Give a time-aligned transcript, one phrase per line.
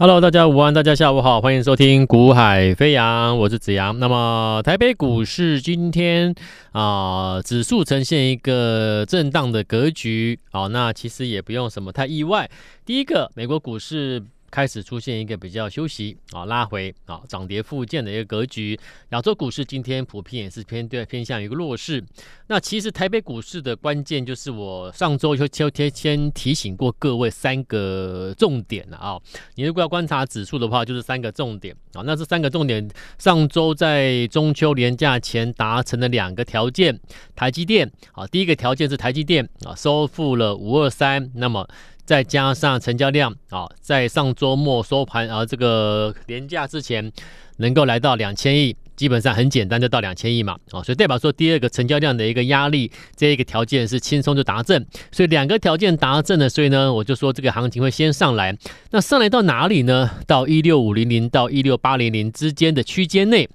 [0.00, 3.98] Hello，大家午安，大家下午好，欢迎收听股海飞扬，我是子阳。
[3.98, 6.32] 那么台北股市今天
[6.70, 12.48] 啊、指数呈现一个震荡的格局好、那其实也不用什么太意外。
[12.86, 14.22] 第一个，美国股市。
[14.50, 18.78] 开始出现一个比较休息啊，拉回啊，涨跌互见的一个格局。
[19.10, 22.02] 亚洲股市今天普遍也是偏对偏向一个弱势。
[22.46, 29.18] 那其实台北股市的关键就是我上周就先先提醒过各位三个重点了啊。
[29.54, 32.02] 你如果要观察指数的话，就是三个重点啊。
[32.04, 32.88] 那这三个重点
[33.18, 36.98] 上周在中秋连假前达成了两个条件，
[37.36, 41.68] 台积电啊，第一个条件是台积电啊收复了五二三，那么。
[42.08, 47.12] 再加上成交量啊，在上周末收盘啊，这个连假之前
[47.58, 58.56] 能够来到两千亿，基本上很简单就到两千亿嘛啊，所以代表说第二个成交量的一个压力，这一个条件是轻松就达阵，所以两个条件达阵了，所以呢，我就说这个行情会先上来，
[58.90, 60.10] 那上来到哪里呢？
[60.26, 63.46] 到一六五零零到一六八零零之间的区间内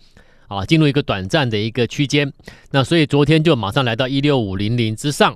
[0.48, 2.32] 啊，进入一个短暂的一个区间，
[2.70, 5.36] 那所以昨天就马上来到一六五零零之上。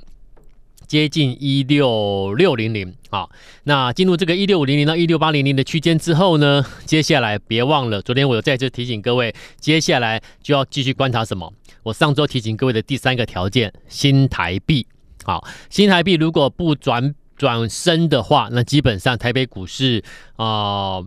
[0.87, 3.29] 接近一六六零零，好，
[3.63, 11.51] 那进入这个一六五零零到一六八零零的区间之后呢，接下来别忘了，昨天我有再次提醒各位，接下来就要继续观察什么？
[11.83, 14.87] 我上周提醒各位的第三个条件，新台币，
[15.25, 20.01] 好，新台币如果不转转升的话，那基本上台北股市
[20.37, 21.03] 啊、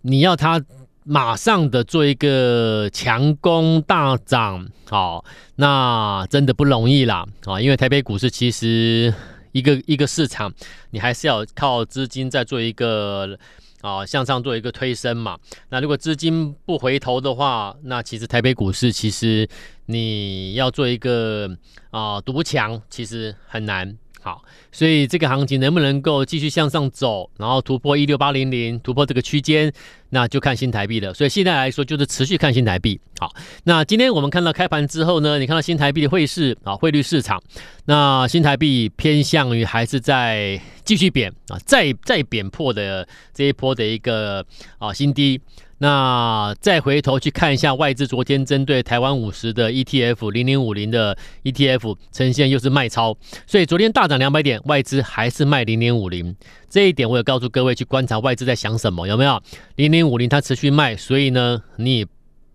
[0.00, 0.64] 你要它。
[1.10, 5.24] 马上的做一个强攻大涨，好，
[5.56, 9.14] 那真的不容易啦，啊，因为台北股市其实
[9.52, 10.52] 一个一个市场，
[10.90, 13.38] 你还是要靠资金在做一个
[13.80, 15.38] 啊向上做一个推升嘛。
[15.70, 19.48] 那如果资金不回头的话，那其实台北股市其实
[19.86, 21.48] 你要做一个
[21.90, 23.96] 啊独强，其实很难。
[24.20, 29.72] 好，所以这个行情能不能够继续向上走，然后突破一六八零零，突破这个区间，
[30.10, 31.14] 那就看新台币了。
[31.14, 33.00] 所以现在来说，就是持续看新台币。
[33.18, 33.32] 好，
[33.64, 37.42] 那今天我们看到开盘之后呢，你看到新台币的汇市啊，汇率市场，
[37.86, 44.44] 那新台币偏向于还是在继续贬啊，再再贬破的这一波的一个
[44.78, 45.40] 啊新低。
[45.80, 53.16] 那再回头去看一下外资昨天针对台湾五十的 ETF 零零五零的 ETF 呈现又是卖超，
[53.46, 56.34] 所以昨天大涨两百点，外资还是卖零零五零。
[56.68, 59.40] 这一点我也告诉各位去观察外资在想什么，有没有？
[59.76, 62.04] 零零五零它持续卖，所以呢，你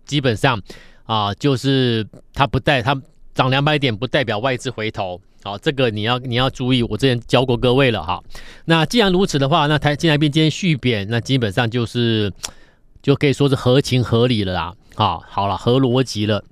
[0.04, 0.60] 基本上
[1.04, 2.94] 啊，就是它不带它
[3.34, 8.22] 涨两百点不代表外资回头，好，这个你要你要注意，我之前教过各位了哈。
[8.66, 12.30] 那既然如此的话，那台新台币今天续贬，那基本上就是。
[13.04, 16.42] 就可以说是合情合理了啦，啊，好了，合逻辑了。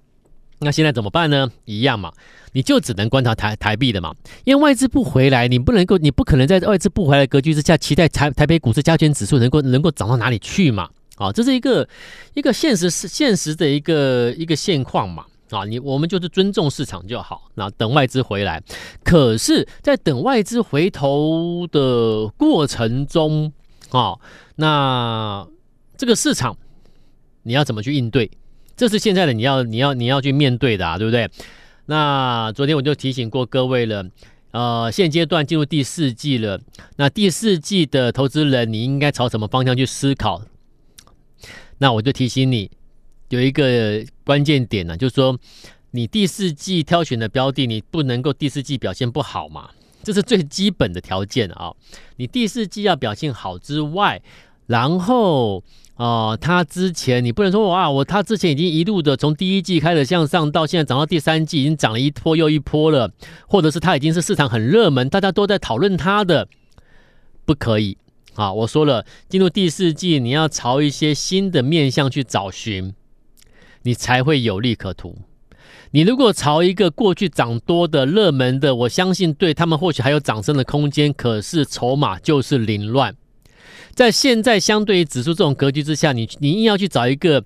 [0.58, 1.50] 那现在怎么办呢？
[1.64, 2.12] 一样嘛，
[2.52, 4.14] 你就只能观察台台币的嘛，
[4.44, 10.90] 因为外资不回来，你不能够，你不可能在外资不回来格局之下，期待台台北股市加权指数能够能够涨到哪里去嘛？
[11.16, 11.88] 啊，这是一个
[12.34, 15.24] 一个现实是现实的一个一个现况嘛。
[15.50, 18.62] 啊，你我们就是尊重市场就好，那等外资回来。
[19.02, 23.50] 可是，在等外资回头的过程中，
[23.90, 24.16] 啊，
[24.56, 25.46] 那。
[26.02, 26.58] 这个市场
[27.44, 28.28] 你要怎么去应对？
[28.76, 31.30] 这是现在的你要你要你要去面对的啊，对不对？
[31.86, 34.04] 那昨天我就提醒过各位了，
[34.50, 36.60] 呃，现阶段进入第四季了，
[36.96, 40.42] 那第四季的投资人你应该朝什么方向去思考？
[41.78, 42.68] 那我就提醒你
[43.28, 45.38] 有一个关键点呢，就是说
[45.92, 49.70] 你第四季挑选的标的，你不能够第四季表现不好嘛，
[50.02, 51.72] 这是最基本的条件啊。
[52.16, 54.20] 你第四季要表现好之外，
[54.66, 55.62] 然后。
[56.02, 63.12] 哦，他之前你不能说哇，我他之前已经一路的从第一季开始向上，到现在涨到第三季，已经涨了一波又一波了，
[63.46, 66.48] 或者是他已经是市场很热门，大家都在讨论他的，
[67.44, 67.96] 不可以
[68.34, 68.52] 啊！
[68.52, 72.94] 我说了，进入第四季，你要朝一些新的面向去找寻，
[73.82, 75.18] 你才会有利可图。
[75.92, 83.14] 你如果朝一个过去涨多的热门的，我相信对他们或许还有涨升的空间，可是筹码就是凌乱。
[83.94, 87.44] 在现在相对于指数这种格局之下，你你硬要去找一个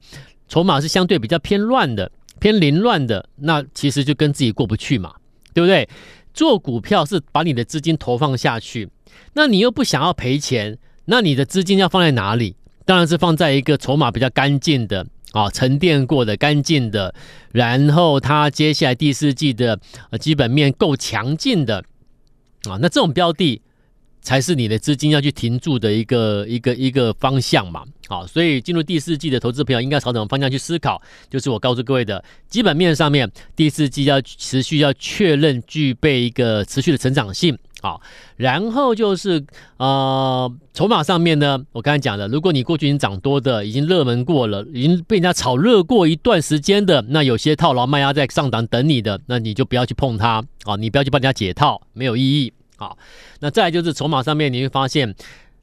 [0.48, 5.14] 筹码是相对比较偏乱的、偏凌乱的，那其实就跟自己过不去嘛，
[5.52, 5.88] 对不对？
[6.32, 8.88] 做股票是把你的资金投放下去，
[9.32, 12.56] 那你又不想要赔钱，那你的资金要放在哪里？
[12.84, 17.14] 当然是放在一个筹码比较干净的啊，沉淀过的、干净的，
[17.52, 19.80] 然后它接下来第四季的
[20.20, 21.78] 基本面够强劲的
[22.68, 23.62] 啊，那这种标的。
[24.26, 27.84] 才是你的资金要去停住的一个一个一个方向嘛。
[28.08, 31.00] 好，所以进入第四季的投资朋友应该朝什么方向去思考？
[31.30, 37.56] 就是我告诉各位的基本面上面，第四季要持续要确认具备一个持续的成长性。
[37.80, 38.00] 好，
[38.36, 39.44] 然后就是
[39.76, 52.52] 呃，筹码上面呢，我刚才讲的，如果你过去已经涨多的，已经热门过了，已经被人家炒热过一段时间的，那有些套牢卖压在上档等你的，那你就不要去碰它啊，你不要去帮人家解套，没有意义。
[52.76, 52.96] 好，
[53.40, 55.14] 那再来就是筹码上面，你会发现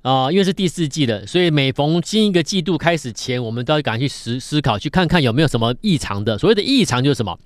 [0.02, 6.38] 啊、因为是第四季的，所以每逢新一个季度开始前，我们都要赶去思思考，去看看有没有什么异常的。
[6.38, 7.40] 所谓的异常就是什么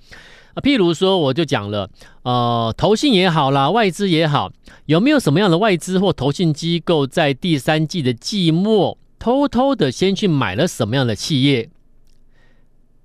[0.54, 0.58] 啊？
[0.60, 1.88] 譬如说，我就讲了，
[2.22, 4.50] 呃，投信也好啦，外资也好，
[4.86, 11.70] 有没有什么样的外资或投信机构在第三季的季末偷偷的先去买了什么样的企业？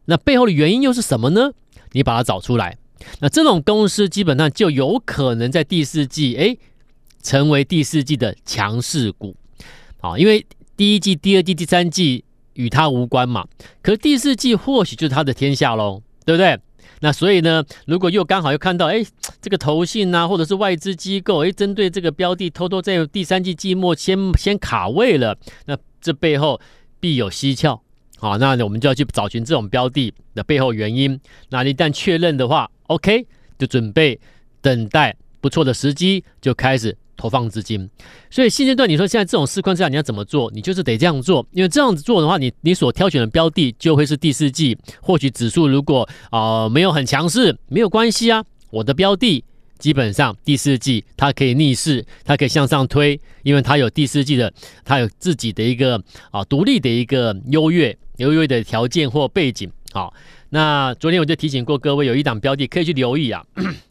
[0.06, 1.52] 那背后的原因又是什么呢？
[1.92, 2.78] 你把它找出来。
[3.20, 6.58] 那这种公司基本上就有可能在第四季，哎，
[7.22, 9.36] 成为第四季的强势股。
[10.02, 10.46] 啊，因为
[10.76, 13.46] 第一季、第二季、第三季与它无关嘛，
[13.82, 16.60] 可是第四季或许就是它的天下喽，对不对？
[17.00, 19.04] 那所以呢，如果又刚好又看到，哎，
[19.42, 26.60] 这个投信呐，或者是外资机构，哎，针对这个标的偷偷在第三季季末先先卡位了，那这背后
[27.00, 27.83] 必有蹊跷，
[28.24, 31.20] 好，那我们就要去找寻这种标的的背后原因。
[31.50, 33.28] 那一旦确认的话，OK，
[33.60, 34.18] 就准备
[34.62, 36.98] 等待不错的时机，就开始。
[37.16, 37.88] 投放资金，
[38.32, 40.52] 所以现阶段你说现在这种市况之下你要怎么做？
[40.52, 44.76] 你就是得这样做，因为这样子做的话，你你所挑选的标的就会是第四季。
[45.00, 48.44] 或许指数如果啊、没有很强势，没有关系啊。
[48.72, 49.46] 我的标的
[49.78, 54.52] 基本上第四季它可以逆势，它可以向上推，因为它有第四季的，
[54.84, 59.72] 它有自己的一个啊独立的一个优越留意的条件或背景。
[59.92, 60.14] 好，
[60.50, 63.46] 那昨天我就提醒过各位，有一档标的可以去留意啊。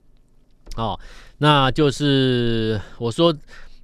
[0.76, 0.98] 哦。
[1.38, 3.36] 那就是我说，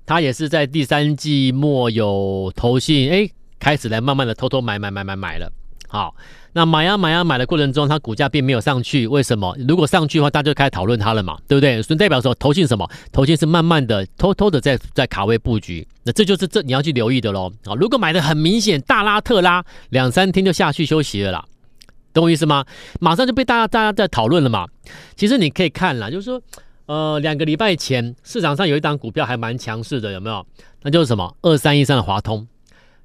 [0.06, 5.52] 他也是在第三季末有投信，哎，开始来慢慢的偷偷买买买买买了。
[5.88, 6.14] 好，
[6.53, 9.56] 那买呀买呀买的过程中，它股价并没有上去，为什么？
[9.69, 11.81] 如果上去的话，大家就开始讨论它了嘛，对不对？
[11.83, 12.89] 所以代表说投信什么？
[13.12, 17.53] 投信是慢慢的偷偷的在在卡位布局，那这就是这你要去留意的喽。
[17.65, 21.45] 啊，如果买的很明显，大拉特拉，两三天就下去休息了啦，
[22.12, 22.65] 懂我意思吗？
[23.00, 24.67] 马上就被大家大家在讨论了嘛。
[25.17, 26.41] 其实你可以看啦，就是说。
[26.89, 30.47] 呃，两个礼拜前市场上有一档股票还蛮强势的，有没有？
[30.81, 32.49] 那就是什么二三一三的华通。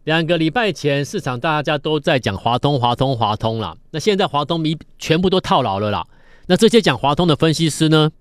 [0.04, 6.06] 两个礼拜前市场大家都在讲华通、华通、华通了，那现在华通迷全部都套牢了啦。
[6.48, 8.12] 那这些讲华通的分析师呢，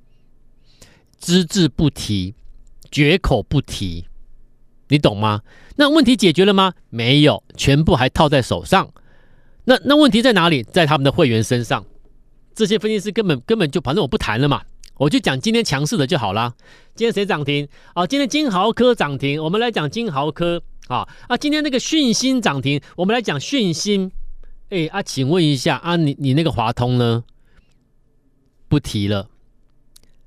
[1.18, 2.34] 只字不提，
[2.90, 4.06] 绝口不提，
[4.88, 5.42] 你懂吗？
[5.74, 6.74] 那问题解决了吗？
[6.88, 8.90] 没有，全部还套在手上。
[9.64, 10.62] 那那问题在哪里？
[10.62, 11.84] 在他们的会员身上。
[12.54, 14.62] 这些分析师根本根本就反正我不谈了嘛。
[14.98, 16.54] 我就讲今天强势的就好了。
[16.94, 17.66] 今天谁涨停？
[17.94, 19.42] 啊，今天金豪科涨停。
[19.42, 20.62] 我们来讲金豪科。
[20.92, 24.12] 啊啊，今天那个讯芯涨停，我们来讲讯芯。
[24.68, 27.24] 哎啊，请问一下啊，你你那个华通呢？
[28.68, 29.28] 不提了，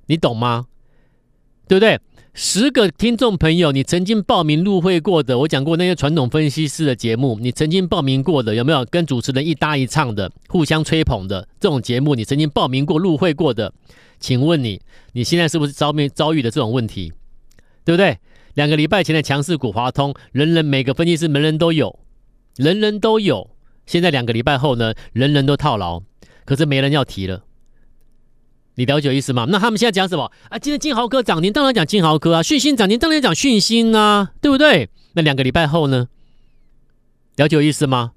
[0.07, 0.67] 你懂吗？
[1.67, 1.99] 对不对？
[2.33, 12.13] 十个听众朋友，你曾经报名入会过的，我讲过那些传统分析师的节目，你曾经报名过的，有没有跟主持人一搭一唱的，互相吹捧的这种节目？
[12.13, 13.73] 你曾经报名过入会过的，
[14.19, 14.81] 请问你，
[15.13, 17.13] 你现在是不是遭面遭遇的这种问题？
[17.85, 18.19] 对不对？
[18.55, 21.99] 两个礼拜前的强势股华通，人人每个分析师人人都有，
[22.55, 23.51] 人人都有。
[23.85, 26.01] 现在两个礼拜后呢，人人都套牢，
[26.45, 27.43] 可是没人要提了。
[28.75, 29.45] 你了解意思吗？
[29.49, 30.57] 那他们现在讲什么啊？
[30.57, 34.89] 今天金豪科涨停，当然讲金豪科啊；讯芯涨停，当然讲讯芯啊，对不对？
[35.13, 36.07] 那两个礼拜后呢？
[37.35, 38.13] 了解意思吗？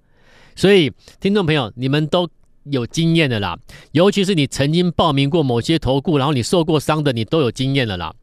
[0.56, 2.28] 所以，听众朋友，你们都
[2.64, 3.58] 有经验的啦，
[3.92, 8.14] 尤其是你曾经报名过某些投顾，然后你受过伤的，你都有经验的啦。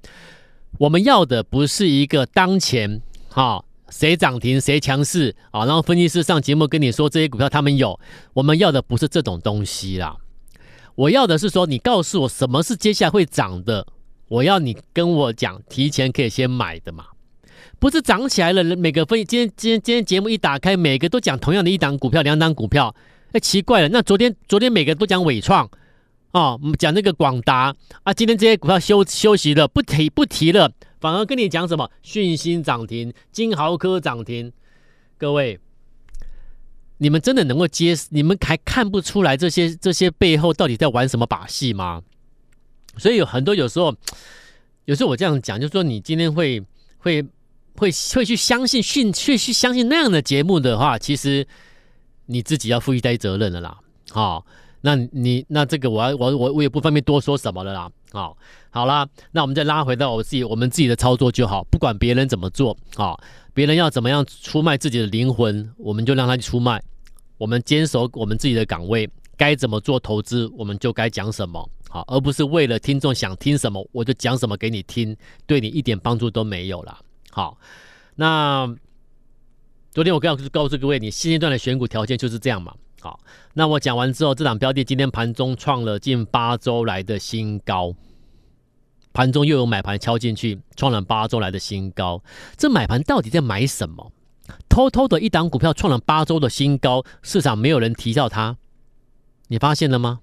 [0.78, 8.00] 我们要的不是一个当前哈谁涨停谁强势啊，然后分析师上节目跟你说这些股票他们有，
[8.34, 10.16] 我们要的不是这种东西啦。
[10.96, 13.86] 我要的是说，你告诉我什么是接下来会涨的，
[14.28, 17.06] 我要你跟我讲，提前可以先买的嘛，
[17.80, 22.94] 不是涨起来了，每个分今天今天今天节目一打开，每个都讲同样的一档股票，两档股票，
[23.34, 25.70] 哎，奇怪了，那昨天昨天每个都讲伟创，
[26.36, 27.74] 哦，讲那个广达
[28.04, 34.52] 啊，今天这些股票休休息了，不提不提了，反而跟你讲什么讯芯涨停，金豪科涨停，
[35.18, 35.58] 各位。
[36.98, 37.96] 你们真的能够接？
[38.10, 42.02] 你们还看不出来这些这些背后到底在玩什么把戏吗？
[42.98, 43.96] 所以有很多有时候，
[44.84, 46.62] 有时候我这样讲，就是说你今天会
[46.98, 47.22] 会
[47.78, 51.48] 会会去相信讯，去去相信那样的节目的话，其实
[52.26, 53.78] 你自己要负一些责任的啦。
[54.12, 54.46] 好，
[54.86, 57.92] 那你那这个我要我我我也不方便多说什么了啦。
[58.12, 58.38] 好，
[58.70, 63.18] 好啦，那我们再拉回到我自己我们自己的操作就好，不管别人怎么做啊，
[63.52, 66.80] 别人要怎么样出卖自己的灵魂，我们就让他去出卖，
[67.40, 71.68] 我们坚守我们自己的岗位，该怎么做投资，我们就该讲什么。
[71.90, 77.00] 好，而不是为了听众想听什么我就讲什么给你听，对你一点帮助都没有了。
[77.32, 77.58] 好，
[78.14, 78.72] 那
[79.92, 82.72] 昨天我刚刚告诉各位，你现阶段的选股条件就是这样嘛。
[83.06, 83.20] 好，
[83.54, 87.94] 那我讲完之后，这档标的今天盘中创了近八周来的新高，
[89.14, 92.24] 盘中又有买盘敲进去，创了八周来的新高。
[92.58, 94.12] 这买盘到底在买什么？
[94.68, 98.58] 偷偷的一档股票创了八周的新高，市场没有人提到它，
[99.50, 100.22] 你发现了吗？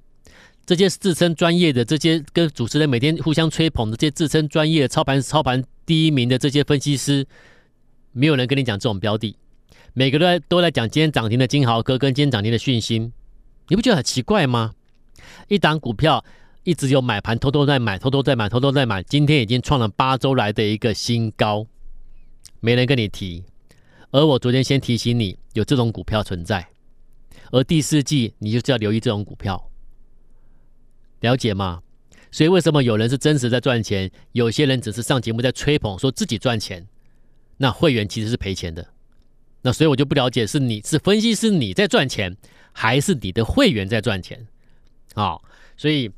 [0.67, 7.25] 这些自称专业的、这些跟主持人每天互相吹捧的这些自称专业操盘操盘第一名的这些分析师，
[8.11, 9.37] 没有人跟你讲这种标的，
[9.95, 13.13] 每个都在都在讲今天涨停的金豪哥跟今天涨停的讯芯，
[13.69, 14.75] 你不觉得很奇怪吗？
[15.49, 16.25] 一档股票
[16.65, 21.67] 一直有买盘偷偷在买、偷偷在买、偷偷在买，今天已经创了八周来的一个新高，
[22.61, 23.45] 没人跟你提，
[24.11, 26.69] 而我昨天先提醒你有这种股票存在，
[27.51, 29.71] 而第四季你就是要留意这种股票。
[31.21, 31.83] 了解吗？
[32.31, 36.89] 所以为什么有人是真实在赚钱，有些人只是上节目在吹捧，说自己赚钱，
[37.59, 38.89] 那会员其实是赔钱的。
[39.63, 42.37] 那所以我就不了解，是你是分析师你在赚钱，
[42.73, 44.47] 还是你的会员在赚钱？
[45.15, 45.39] 啊，
[45.77, 46.11] 所以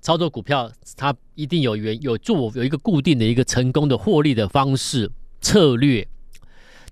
[0.00, 5.10] 操作股票它一定有原有做有一个固定的一个成功的获利的方式
[5.40, 6.06] 策略。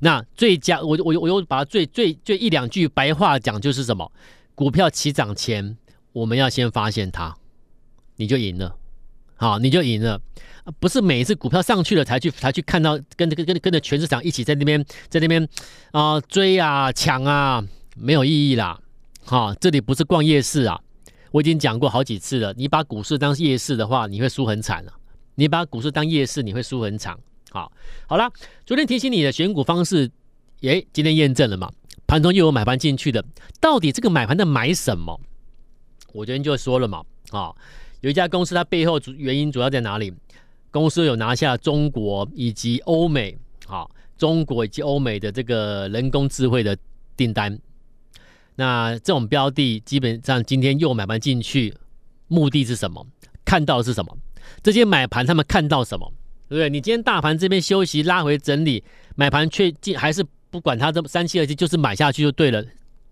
[0.00, 4.12] 那最佳我我我又把它最最最一两句白话讲就是什么？
[4.54, 5.76] 股票起涨前，
[6.12, 7.36] 我们要先发现它。
[8.16, 8.76] 你就赢了，
[9.36, 10.20] 好，你就赢了，
[10.78, 15.46] 不是每一次股票上去了才去才去看到跟跟跟跟着全市场一起在那边在那边
[15.90, 17.62] 啊、追啊抢啊，
[17.96, 18.80] 没有意义啦，
[19.24, 20.80] 好，这里不是逛夜市啊，
[21.32, 24.92] 我已经讲过好几次了，你把股市当夜市的话，你会输很惨了，
[25.34, 27.18] 你把股市当夜市，你会输很惨，
[27.50, 27.72] 好，
[28.06, 28.30] 好了，
[28.64, 30.08] 昨天提醒你的选股方式，
[30.60, 31.68] 耶，今天验证了嘛，
[32.06, 33.24] 盘中又有买盘进去的，
[33.60, 35.20] 到底这个买盘在买什么？
[36.12, 37.52] 我昨天就说了嘛，啊。
[38.04, 40.12] 有一家公司，它背后主原因主要在哪里？
[40.70, 43.34] 公司有拿下中国以及欧美，
[43.64, 46.76] 好，中国以及欧美的这个人工智慧的
[47.16, 47.58] 订单。
[48.56, 51.74] 那这种标的基本上今天又买盘进去，
[52.28, 53.06] 目的是什么？
[53.42, 54.14] 看到的是什么？
[54.62, 56.12] 这些买盘他们看到什么？
[56.50, 56.68] 对不对？
[56.68, 58.84] 你今天大盘这边休息拉回整理，
[59.16, 62.62] 买盘却进还是不管它这三七二七，就是买下去就对了。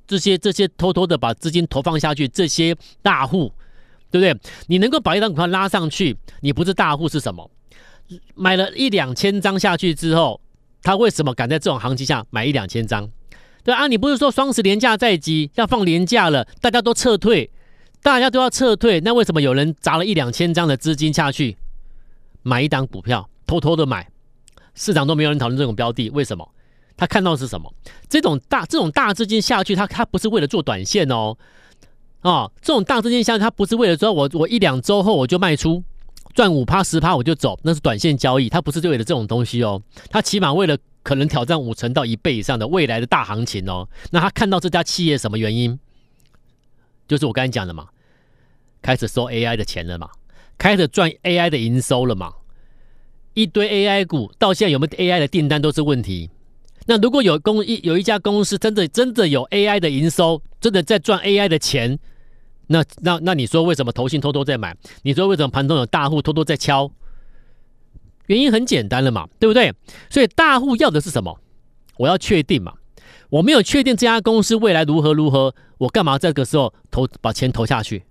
[0.06, 3.50] 这些这些偷偷的把资金投放下去，这些大户。
[4.12, 4.50] 对不对？
[4.69, 7.50] 你能够把一张股票拉上去，你不是大户是什么？
[8.35, 10.38] 买了一两千张下去之后，
[10.83, 13.09] 他为什么敢在这种行情下买一两千张？
[13.64, 17.50] 对啊，你不是说双十连假在即，要放年假了，大家都撤退，
[18.02, 21.57] 大家都要撤退，那为什么有人砸了一两千张的资金下去
[22.42, 24.07] 买一档股票，偷偷的买？
[24.75, 26.47] 市场都没有人讨论这种标的，为什么？
[26.97, 27.73] 他看到是什么？
[28.11, 31.35] 这种大这种大资金下去，他他不是为了做短线哦。
[32.23, 35.83] 哦，这种大资金下，它不是为了说我我一两周后我就卖出，
[36.35, 43.88] 赚五趴十趴我就走，那是短线交易，它不是为了这种东西哦，它起码为了可能挑战五成到一倍以上的未来的大行情哦。
[44.12, 45.79] 那他看到这家企业什么原因？
[47.09, 47.88] 就是我刚才讲的嘛，
[48.81, 50.09] 开始收 AI 的钱了嘛，
[50.57, 52.33] 开始赚 AI 的营收了嘛，
[53.35, 56.31] 一堆 AI 股到现在有没有 AI 的订单都是问题。
[56.87, 61.99] 那如果有公一有一家公司真的真的有 AI 的营收，真的在赚 AI 的钱。
[62.69, 64.76] 那那那你说为什么投信偷偷在买？
[65.02, 66.90] 你说为什么盘中有大户偷偷在敲？
[68.26, 69.75] 原因很简单了嘛，对不对？
[70.09, 71.38] 所以大户要的是什么？
[71.99, 72.73] 我要确定嘛，
[73.31, 78.04] 我没有确定这家公司未来如何如何，我干嘛这个时候投把钱投下去？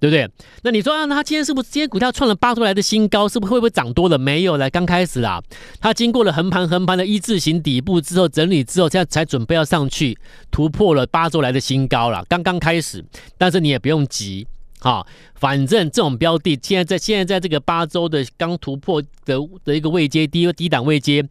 [0.00, 0.28] 对不对？
[0.62, 3.26] 那你说啊，那他今天是不是今天股票创了八周来的新高？
[3.28, 4.18] 是不是会不会涨多了？
[4.18, 5.42] 没有了，刚开始啦。
[5.80, 10.18] 它经过了横盘横盘的一字形底部之后整理之后，现在才准备要上去
[10.50, 12.22] 突破了八周来的新高了。
[12.28, 13.02] 刚刚开始，
[13.38, 14.46] 但是你也不用急，
[14.80, 21.24] 哈，反正这种标的现在在现在在这个八周的刚突破的的一个位阶低低档位阶，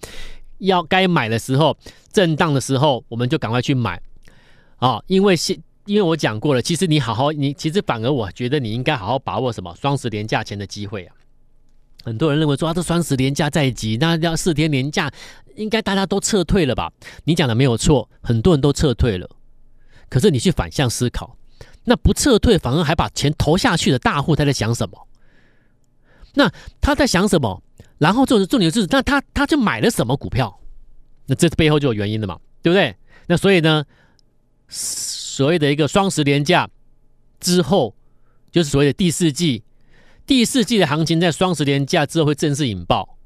[0.59, 1.77] 要该买的时候，
[2.11, 4.01] 震荡的时候，我们就赶快去买
[4.77, 5.55] 啊，因为现。
[5.85, 11.15] 因为我讲过了，其实你好好，你其实反而我觉得你应该好好把握什么双十连假前的机会啊！
[12.05, 15.11] 很多人认为说啊，这双十连假在即，那要四天连假，
[15.55, 16.91] 应该大家都撤退了吧？
[17.25, 19.29] 你讲的没有错，很多人都撤退了。
[20.09, 21.37] 可是你去反向思考，
[21.83, 25.07] 那不撤退反而还把钱投下去的大户他在想什么？
[26.35, 26.49] 那
[26.79, 27.61] 他在想什么？
[27.97, 30.59] 然后就是重点是，那他他就买了什么股票？
[31.25, 32.95] 那这背后就有原因了嘛，对不对？
[33.27, 33.83] 那所以呢？
[35.33, 36.69] 所谓的一个双十连假，
[37.39, 37.95] 之后，
[38.51, 39.63] 就是所谓的第四季。
[40.27, 43.17] 第四季的行情在双十连假之后会正式引爆，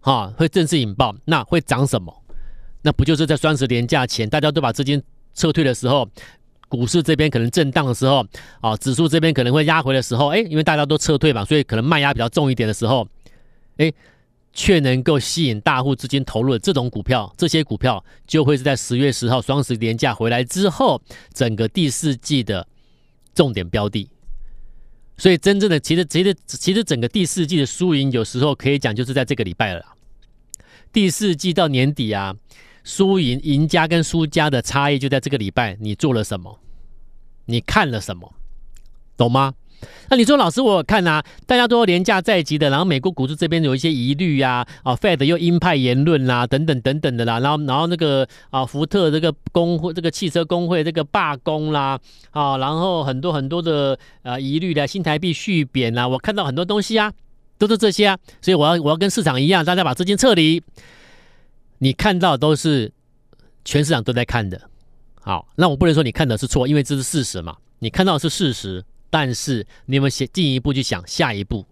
[0.00, 1.14] 哈，会正式引爆。
[1.26, 2.12] 那会涨什么？
[2.82, 5.00] 那不就是在双十连假前，大家都把资金
[5.34, 6.08] 撤退的时候，
[6.68, 8.26] 股市这边可能震荡的时候，
[8.60, 13.06] 啊，指数这边可能会压回的时候，哎，因为大家都撤退嘛，所以可能卖压比较重一点的时候，
[13.76, 13.92] 哎，
[14.52, 21.00] 却能够吸引大户资金投入的这种股票，这些股票就会是在十月十号双十连假回来之后，
[21.32, 22.66] 整个第四季的
[23.34, 24.08] 重点标的。
[25.16, 29.84] 所以，真正的其实，其实，其实整个第四季的输赢，有时候可以讲就是在这个礼拜了。
[30.92, 32.34] 第四季到年底啊，
[32.82, 36.58] 输赢赢家跟输家的差异就在这个礼拜，你做了什么，
[37.44, 38.34] 你看了什么，
[39.16, 39.54] 懂吗？
[40.08, 51.98] 那你说老师，我看啊，大家都廉价在即的，然后美国股市这边有一些疑虑呀，啊，Fed 又鹰派言论啦，等等等等的啦，然后然后那个啊，福特这个工会，这个汽车工会这个罢工啦，
[52.30, 57.12] 啊，然后很多很多的啊疑虑的，新台币续贬啦，我看到很多东西啊，
[57.58, 60.62] 都是这些啊，所以我要我要跟市场一样，大家把资金撤离，
[61.78, 62.92] 你看到都是
[63.64, 64.60] 全市场都在看的，
[65.20, 68.84] 好，那我不能说你看的是错，因为这是事实嘛，你看到的是事实。
[69.12, 71.66] 但是你有没有先进一步去想下一步？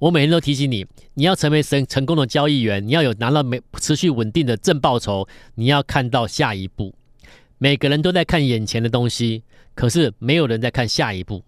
[0.00, 6.92] 我每天都提醒你，你要成为成成功的交易员，你要有拿到每持续稳定的正报酬，你要看到下一步。
[7.58, 9.44] 每个人都在看眼前的东西，
[9.76, 11.44] 可是没有人在看下一步。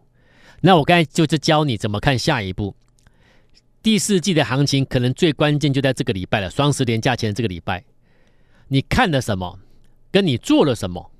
[0.60, 2.76] 那我刚才就是教你怎么看下一步。
[3.82, 7.82] 第四季的行情可能最关键就在这个礼拜了，双十连假前这个礼拜，
[8.68, 9.58] 你看了什么，
[10.12, 11.10] 跟你做了什么，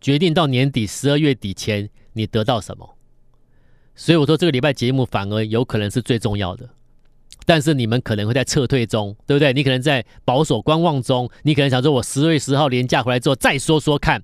[0.00, 2.95] 决定到年底十二月底前你得到什么。
[3.98, 6.68] 所以我说这个礼拜节目反而有可能是最重要的，
[7.46, 9.54] 但是你们可能会在撤退中，对不对？
[9.54, 14.22] 你可能在保守观望中，你可能想说，我十月十号连假回来之后再说说看。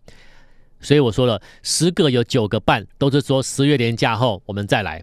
[0.79, 5.02] 所以我说了，十个有九个半都是说十月连假后我们再来。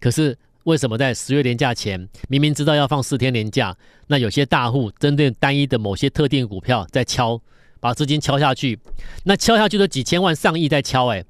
[0.00, 3.76] 可是为什么在十月连假前，明明知道要放四天连假，
[4.08, 7.40] 那有些大户针对单一的某些特定股票在敲，
[7.78, 8.80] 把资金敲下去，
[9.24, 11.24] 那敲下去都几千万上亿在敲，哎。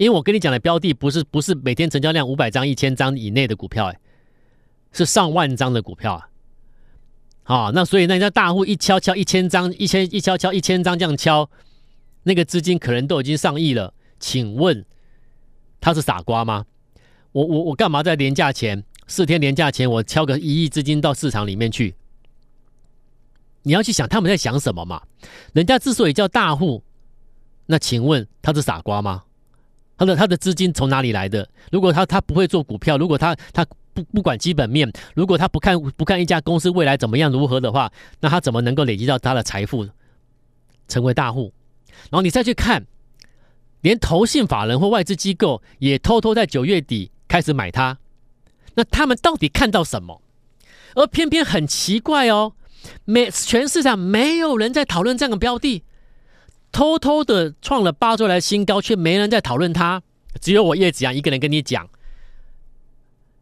[0.00, 4.00] 因为我跟你讲的标的不是不是每天成交量五百张一千张以内的股票，哎，
[4.92, 6.28] 是上万张的股票啊！
[7.42, 11.50] 好，那所以那家大户一敲敲一千张，一千一敲敲一千张这样敲，
[12.22, 13.92] 那个资金可能都已经上亿了。
[14.18, 14.86] 请问
[15.82, 16.64] 他是傻瓜吗？
[17.32, 21.94] 我我我干嘛在连假前四天连假前我敲个一亿资金到市场里面去？
[23.64, 25.02] 你要去想他们在想什么嘛？
[25.52, 26.82] 人家之所以叫大户，
[27.66, 29.24] 那请问他是傻瓜吗？
[30.00, 31.46] 他的他的资金从哪里来的？
[31.70, 39.86] 如果他他不会做股票，如果他他不不管基本面，如果他不看不看一家公司未来怎么样如何的话，那他怎么能够累积到他的财富，
[40.88, 41.52] 成为大户？
[42.08, 42.86] 然后你再去看，
[43.82, 47.98] 连投信法人或外资机构也偷偷在九月底开始买它，
[48.76, 50.22] 那他们到底看到什么？
[50.94, 52.54] 而偏偏很奇怪哦，
[53.04, 55.84] 没全市场没有人在讨论这样的标的。
[56.72, 60.02] 偷偷的创了八周来新高，却没人在讨论它，
[60.40, 61.88] 只有我叶子阳一个人跟你讲。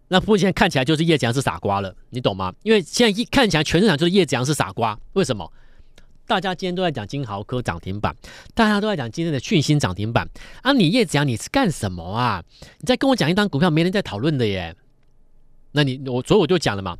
[0.09, 2.55] 那目前看起来就是叶子阳是傻瓜了，你懂吗？
[2.63, 5.53] 因为现在一看起来全市场就是叶子阳是傻瓜，为什么？
[6.27, 8.15] 大家今天都在讲金豪科涨停板，
[8.55, 10.29] 大家都在讲今天的讯芯涨停板，
[10.63, 12.43] 啊，你叶子阳你是干什么啊？
[12.81, 14.75] 你在跟我讲一档股票没人在讨论的耶？
[15.73, 16.97] 那你我所以我就讲了嘛，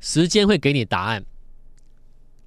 [0.00, 1.24] 时间会给你答案。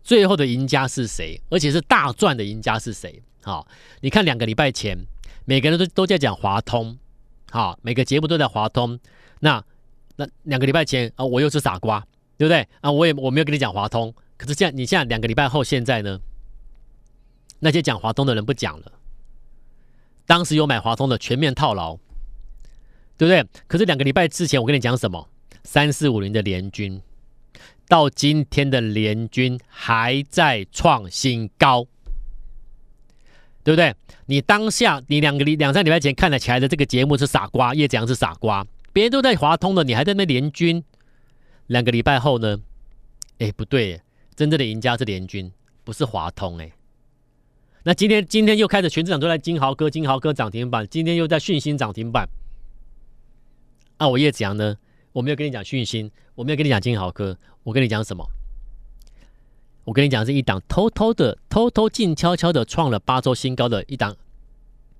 [0.09, 1.39] 最后的赢家是谁？
[1.51, 3.21] 而且是大赚的赢家是谁？
[3.43, 3.67] 好，
[4.01, 4.97] 你看两个礼拜前，
[5.45, 6.97] 每个人都都在讲华通，
[7.51, 8.99] 好，每个节目都在华通。
[9.41, 9.63] 那
[10.15, 12.03] 那两个礼拜前啊，我又是傻瓜，
[12.37, 12.67] 对不对？
[12.81, 14.11] 啊，我也我没有跟你讲华通。
[14.35, 16.19] 可是现在你现在两个礼拜后，现在呢，
[17.59, 18.91] 那些讲华通的人不讲了。
[20.25, 21.95] 当时有买华通的全面套牢，
[23.15, 23.45] 对不对？
[23.67, 25.29] 可是两个礼拜之前，我跟你讲什么？
[25.63, 26.99] 三四五零的联军。
[27.89, 31.87] 到今天的联军还在创新高，
[33.63, 33.95] 对不对？
[34.27, 40.83] 你当下你两个礼两三礼拜前看了起来的这个节目是傻瓜，叶子阳是傻瓜，别人都在华通的，你还在那联军。
[41.65, 42.59] 两个礼拜后呢？
[43.39, 43.99] 哎，不对，
[44.35, 45.51] 真正的赢家是联军，
[45.83, 46.71] 不是华通哎。
[47.81, 52.29] 那今天今天又开始全市场都在金豪哥，金豪哥涨停板，今天又在讯芯涨停板。
[53.97, 54.77] 啊，我叶子阳呢？
[55.11, 58.25] 我没有跟你讲讯芯，我没有跟你讲金豪科，我跟你讲什么？
[59.85, 64.15] 我跟你讲是一档偷偷的、偷偷静悄悄的创了八周新高的一档，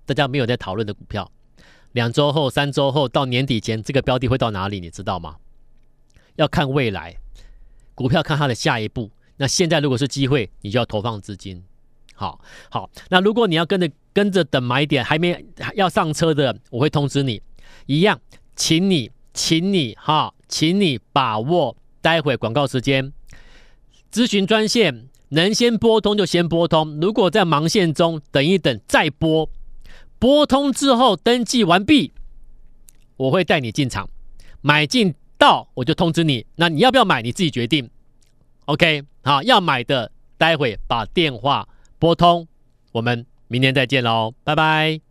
[0.06, 1.32] 大家没有在讨论的股票。
[1.92, 4.80] 两周后、三周后到年底前，这个标的会到哪里？
[4.80, 5.38] 你知道吗？
[6.36, 7.18] 要看未来，
[7.94, 9.12] 股票看它的下一步。
[9.38, 11.64] 那现在如果是机会，你就要投放资金。
[12.16, 15.46] 好好，那如果你要跟着跟着等买点还没
[15.76, 17.42] 要上车的，我会通知你。
[17.86, 18.20] 一样，
[18.56, 23.14] 请你，请你哈，请你把握待会广告时间，
[24.12, 29.50] 咨询专线能先拨通就先拨通，如果在忙线中等一等再拨，
[30.20, 32.12] 拨通之后登记完毕，
[33.16, 34.10] 我会带你进场。
[34.60, 37.90] 买进到我就通知你，那你要不要买你自己决定
[38.66, 41.66] ，OK，好，要买的待会把电话
[41.98, 42.46] 拨通，
[42.92, 45.09] 我们明天再见喽，拜拜。